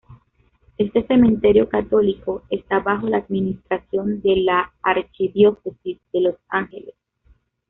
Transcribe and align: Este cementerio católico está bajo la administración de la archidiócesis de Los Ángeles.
Este 0.79 1.05
cementerio 1.05 1.69
católico 1.69 2.41
está 2.49 2.79
bajo 2.79 3.07
la 3.07 3.17
administración 3.17 4.19
de 4.23 4.37
la 4.41 4.73
archidiócesis 4.81 5.99
de 6.11 6.21
Los 6.21 6.37
Ángeles. 6.49 6.95